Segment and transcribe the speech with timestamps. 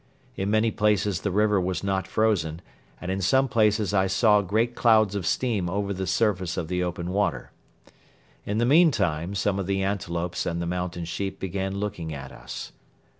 [0.35, 2.63] In many places the river was not frozen
[2.99, 6.81] and in some places I saw great clouds of steam over the surface of the
[6.81, 7.51] open water.
[8.43, 12.71] In the meantime some of the antelopes and the mountain sheep began looking at us.